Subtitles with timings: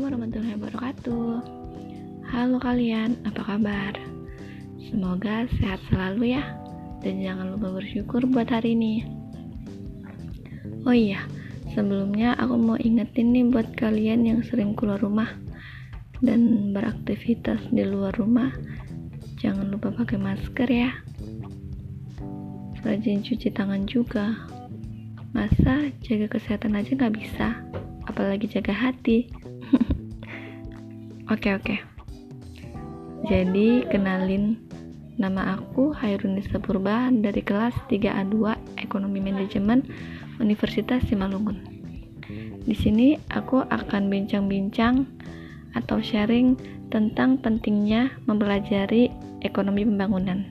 [0.00, 1.28] Assalamualaikum warahmatullahi wabarakatuh.
[2.32, 3.92] Halo kalian, apa kabar?
[4.80, 6.56] Semoga sehat selalu ya.
[7.04, 9.04] Dan jangan lupa bersyukur buat hari ini.
[10.88, 11.20] Oh iya,
[11.76, 15.36] sebelumnya aku mau ingetin nih buat kalian yang sering keluar rumah
[16.24, 18.56] Dan beraktivitas di luar rumah.
[19.36, 20.96] Jangan lupa pakai masker ya.
[22.80, 24.48] Rajin cuci tangan juga.
[25.36, 27.60] Masa jaga kesehatan aja gak bisa?
[28.08, 29.39] Apalagi jaga hati
[31.30, 31.76] oke oke.
[33.30, 34.58] Jadi kenalin.
[35.20, 39.84] Nama aku Hairunisa Purba dari kelas 3A2 Ekonomi Manajemen
[40.40, 41.60] Universitas Simalungun.
[42.64, 45.04] Di sini aku akan bincang-bincang
[45.76, 46.56] atau sharing
[46.88, 49.12] tentang pentingnya mempelajari
[49.44, 50.48] ekonomi pembangunan.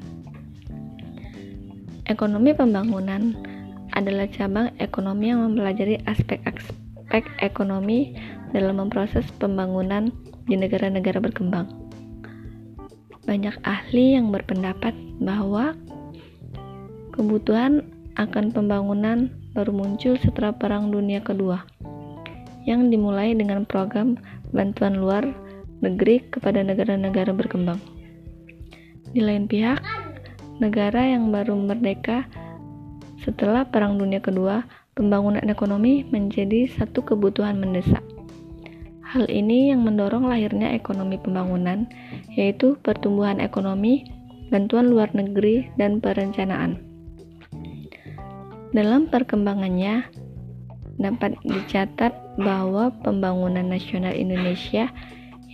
[2.06, 3.34] Ekonomi pembangunan
[3.98, 6.78] adalah cabang ekonomi yang mempelajari aspek-aspek
[7.10, 8.14] aspek ekonomi
[8.56, 10.10] dalam memproses pembangunan
[10.50, 11.70] di negara-negara berkembang.
[13.30, 15.78] Banyak ahli yang berpendapat bahwa
[17.14, 17.86] kebutuhan
[18.18, 21.62] akan pembangunan baru muncul setelah Perang Dunia Kedua,
[22.66, 24.18] yang dimulai dengan program
[24.50, 25.24] bantuan luar
[25.86, 27.78] negeri kepada negara-negara berkembang.
[29.10, 29.82] Di lain pihak,
[30.58, 32.26] negara yang baru merdeka
[33.22, 34.66] setelah Perang Dunia Kedua
[34.98, 38.04] pembangunan ekonomi menjadi satu kebutuhan mendesak.
[39.10, 41.90] Hal ini yang mendorong lahirnya ekonomi pembangunan,
[42.38, 44.06] yaitu pertumbuhan ekonomi,
[44.54, 46.78] bantuan luar negeri, dan perencanaan.
[48.70, 50.06] Dalam perkembangannya,
[51.02, 54.94] dapat dicatat bahwa pembangunan nasional Indonesia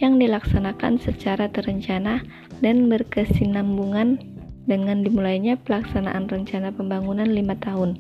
[0.04, 2.20] yang dilaksanakan secara terencana
[2.60, 4.20] dan berkesinambungan
[4.68, 7.96] dengan dimulainya pelaksanaan rencana pembangunan lima tahun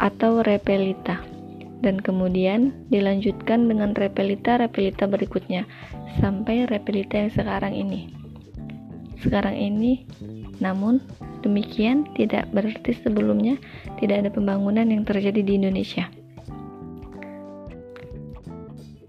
[0.00, 1.31] atau repelita
[1.82, 5.66] dan kemudian dilanjutkan dengan repelita-repelita berikutnya
[6.22, 8.14] sampai repelita yang sekarang ini.
[9.22, 10.06] Sekarang ini,
[10.58, 11.02] namun
[11.42, 13.58] demikian tidak berarti sebelumnya
[13.98, 16.06] tidak ada pembangunan yang terjadi di Indonesia.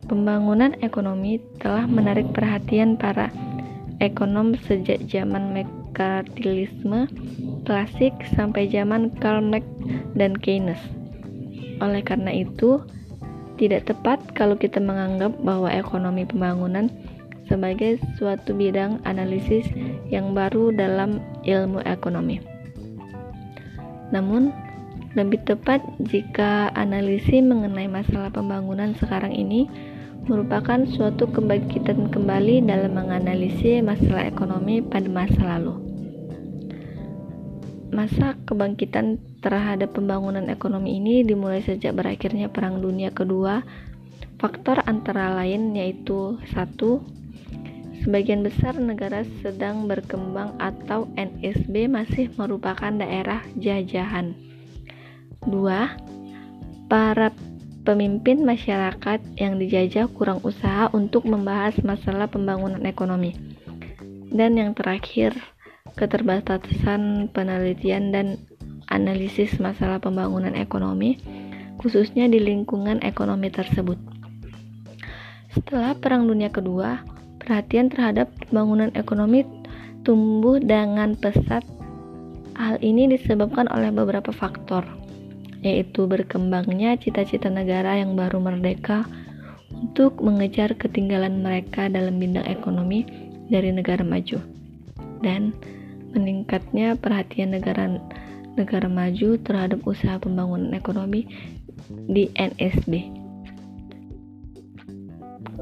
[0.06, 3.34] Pembangunan ekonomi telah menarik perhatian para
[3.98, 7.10] ekonom sejak zaman mekanisme
[7.66, 9.66] klasik sampai zaman Karl Marx
[10.14, 11.03] dan Keynes.
[11.84, 12.80] Oleh karena itu,
[13.60, 16.88] tidak tepat kalau kita menganggap bahwa ekonomi pembangunan
[17.52, 19.68] sebagai suatu bidang analisis
[20.08, 22.40] yang baru dalam ilmu ekonomi.
[24.16, 24.56] Namun,
[25.14, 29.68] lebih tepat jika analisis mengenai masalah pembangunan sekarang ini
[30.26, 35.93] merupakan suatu kebangkitan kembali dalam menganalisis masalah ekonomi pada masa lalu
[37.94, 43.62] masa kebangkitan terhadap pembangunan ekonomi ini dimulai sejak berakhirnya Perang Dunia Kedua.
[44.42, 47.00] Faktor antara lain yaitu satu,
[48.04, 54.36] sebagian besar negara sedang berkembang atau NSB masih merupakan daerah jajahan.
[55.48, 55.96] Dua,
[56.92, 57.32] para
[57.88, 63.36] pemimpin masyarakat yang dijajah kurang usaha untuk membahas masalah pembangunan ekonomi.
[64.34, 65.53] Dan yang terakhir,
[65.96, 68.28] keterbatasan penelitian dan
[68.90, 71.18] analisis masalah pembangunan ekonomi,
[71.80, 73.98] khususnya di lingkungan ekonomi tersebut.
[75.54, 77.02] Setelah Perang Dunia Kedua,
[77.38, 79.46] perhatian terhadap pembangunan ekonomi
[80.02, 81.62] tumbuh dengan pesat.
[82.54, 84.86] Hal ini disebabkan oleh beberapa faktor,
[85.66, 89.06] yaitu berkembangnya cita-cita negara yang baru merdeka
[89.74, 93.06] untuk mengejar ketinggalan mereka dalam bidang ekonomi
[93.50, 94.38] dari negara maju,
[95.26, 95.54] dan
[96.14, 97.90] meningkatnya perhatian negara
[98.54, 101.26] negara maju terhadap usaha pembangunan ekonomi
[101.90, 103.10] di NSB.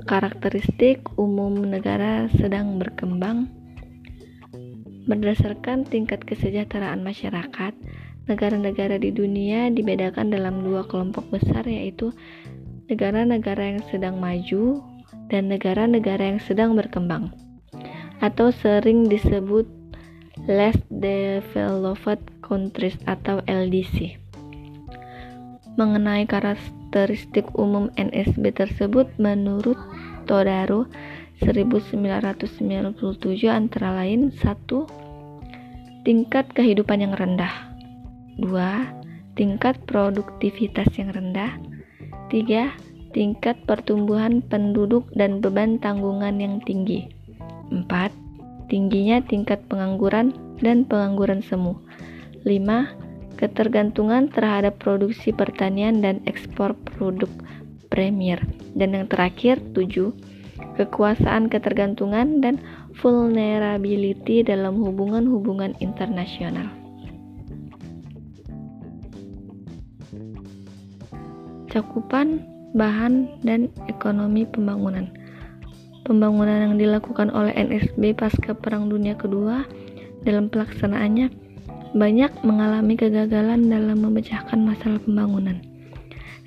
[0.05, 3.47] Karakteristik umum negara sedang berkembang
[5.07, 7.73] berdasarkan tingkat kesejahteraan masyarakat.
[8.29, 12.13] Negara-negara di dunia dibedakan dalam dua kelompok besar yaitu
[12.85, 14.83] negara-negara yang sedang maju
[15.31, 17.33] dan negara-negara yang sedang berkembang
[18.21, 19.65] atau sering disebut
[20.47, 24.15] Less Developed Countries atau LDC.
[25.75, 29.75] Mengenai karakteristik umum NSB tersebut menurut
[30.27, 30.87] Todaro
[31.43, 32.95] 1997
[33.51, 34.87] antara lain satu
[36.07, 37.51] tingkat kehidupan yang rendah
[38.39, 39.35] 2.
[39.35, 41.59] tingkat produktivitas yang rendah
[42.31, 42.71] 3.
[43.11, 47.11] tingkat pertumbuhan penduduk dan beban tanggungan yang tinggi
[47.73, 48.30] 4
[48.71, 50.31] tingginya tingkat pengangguran
[50.63, 51.75] dan pengangguran semu.
[52.47, 53.35] 5.
[53.35, 57.27] Ketergantungan terhadap produksi pertanian dan ekspor produk
[57.91, 58.39] premier.
[58.71, 60.15] Dan yang terakhir, tujuh,
[60.79, 62.63] kekuasaan ketergantungan dan
[63.03, 66.71] vulnerability dalam hubungan-hubungan internasional.
[71.67, 72.43] Cakupan
[72.75, 75.11] bahan dan ekonomi pembangunan.
[76.01, 79.61] Pembangunan yang dilakukan oleh NSB pasca Perang Dunia Kedua
[80.25, 81.29] dalam pelaksanaannya
[81.93, 85.61] banyak mengalami kegagalan dalam memecahkan masalah pembangunan,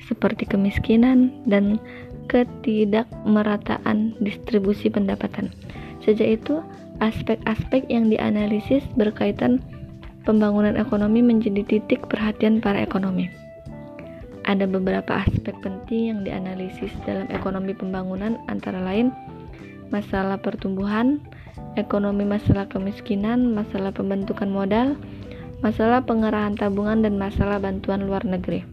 [0.03, 1.79] seperti kemiskinan dan
[2.27, 5.53] ketidakmerataan distribusi pendapatan.
[6.03, 6.59] Sejak itu,
[6.99, 9.61] aspek-aspek yang dianalisis berkaitan
[10.25, 13.29] pembangunan ekonomi menjadi titik perhatian para ekonomi.
[14.45, 19.09] Ada beberapa aspek penting yang dianalisis dalam ekonomi pembangunan antara lain
[19.95, 21.23] masalah pertumbuhan,
[21.79, 24.99] ekonomi masalah kemiskinan, masalah pembentukan modal,
[25.63, 28.67] masalah pengerahan tabungan dan masalah bantuan luar negeri.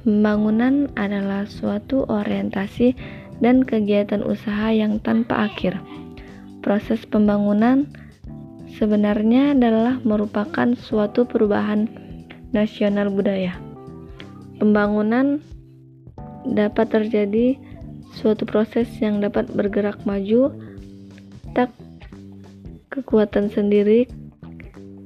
[0.00, 2.96] Pembangunan adalah suatu orientasi
[3.44, 5.76] dan kegiatan usaha yang tanpa akhir.
[6.64, 7.84] Proses pembangunan
[8.80, 11.90] sebenarnya adalah merupakan suatu perubahan
[12.54, 13.58] nasional budaya.
[14.56, 15.42] Pembangunan
[16.46, 17.58] dapat terjadi
[18.14, 20.54] suatu proses yang dapat bergerak maju,
[21.56, 21.72] tak
[22.92, 24.06] kekuatan sendiri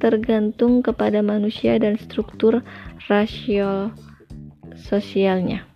[0.00, 2.64] tergantung kepada manusia dan struktur
[3.06, 3.92] rasio
[4.74, 5.68] sosialnya.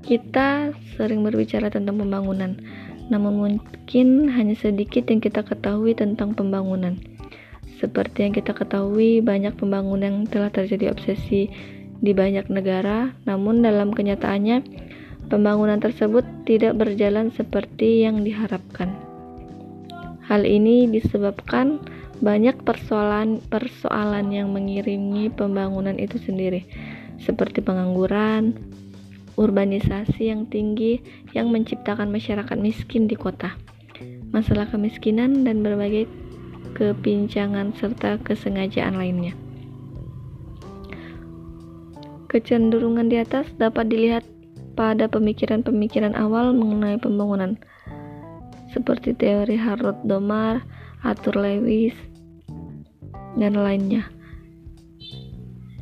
[0.00, 2.58] Kita sering berbicara tentang pembangunan,
[3.12, 6.98] namun mungkin hanya sedikit yang kita ketahui tentang pembangunan.
[7.78, 11.48] Seperti yang kita ketahui, banyak pembangunan telah terjadi obsesi
[12.00, 14.64] di banyak negara, namun dalam kenyataannya,
[15.28, 18.92] pembangunan tersebut tidak berjalan seperti yang diharapkan.
[20.24, 21.80] Hal ini disebabkan
[22.20, 26.64] banyak persoalan-persoalan yang mengiringi pembangunan itu sendiri,
[27.20, 28.56] seperti pengangguran,
[29.40, 31.00] urbanisasi yang tinggi
[31.32, 33.56] yang menciptakan masyarakat miskin di kota,
[34.32, 36.08] masalah kemiskinan, dan berbagai
[36.76, 39.32] kepincangan, serta kesengajaan lainnya.
[42.30, 44.22] Kecenderungan di atas dapat dilihat
[44.78, 47.58] pada pemikiran-pemikiran awal mengenai pembangunan,
[48.70, 50.62] seperti teori Harold Domar,
[51.02, 51.92] Arthur Lewis,
[53.34, 54.06] dan lainnya.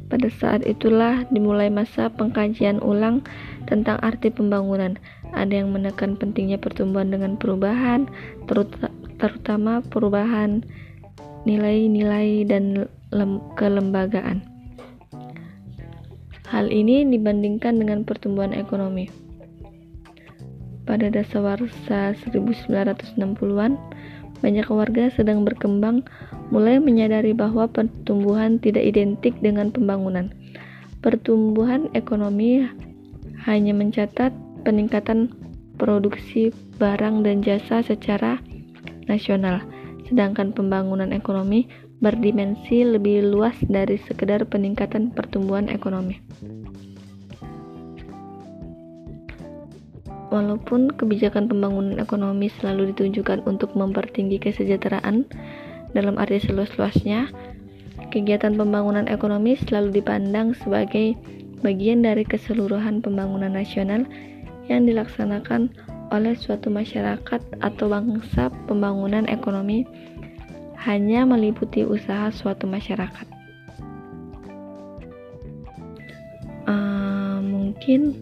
[0.08, 3.20] Pada saat itulah dimulai masa pengkajian ulang
[3.68, 4.96] tentang arti pembangunan.
[5.36, 8.08] Ada yang menekan pentingnya pertumbuhan dengan perubahan,
[9.20, 10.64] terutama perubahan
[11.44, 12.88] nilai-nilai dan
[13.60, 14.40] kelembagaan.
[16.48, 19.12] Hal ini dibandingkan dengan pertumbuhan ekonomi.
[20.88, 23.76] Pada dasawarsa 1960-an,
[24.40, 26.08] banyak warga sedang berkembang
[26.48, 30.32] mulai menyadari bahwa pertumbuhan tidak identik dengan pembangunan.
[31.04, 32.64] Pertumbuhan ekonomi
[33.44, 34.32] hanya mencatat
[34.64, 35.28] peningkatan
[35.76, 36.50] produksi
[36.80, 38.40] barang dan jasa secara
[39.06, 39.62] nasional
[40.08, 41.68] sedangkan pembangunan ekonomi
[41.98, 46.22] berdimensi lebih luas dari sekedar peningkatan pertumbuhan ekonomi.
[50.28, 55.24] Walaupun kebijakan pembangunan ekonomi selalu ditujukan untuk mempertinggi kesejahteraan
[55.96, 57.32] dalam arti seluas-luasnya,
[58.12, 61.16] kegiatan pembangunan ekonomi selalu dipandang sebagai
[61.64, 64.04] bagian dari keseluruhan pembangunan nasional
[64.68, 65.72] yang dilaksanakan
[66.12, 69.88] oleh suatu masyarakat atau bangsa pembangunan ekonomi
[70.86, 73.26] hanya meliputi usaha suatu masyarakat.
[76.68, 78.14] Uh, mungkin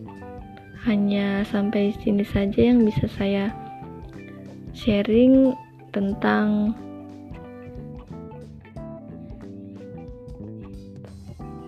[0.86, 3.50] hanya sampai sini saja yang bisa saya
[4.72, 5.52] sharing
[5.90, 6.72] tentang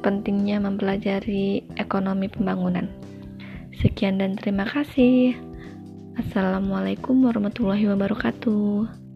[0.01, 2.87] pentingnya mempelajari ekonomi pembangunan.
[3.77, 5.35] Sekian dan terima kasih.
[6.17, 9.08] Assalamualaikum warahmatullahi wabarakatuh.